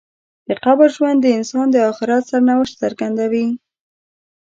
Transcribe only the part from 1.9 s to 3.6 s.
آخرت سرنوشت څرګندوي.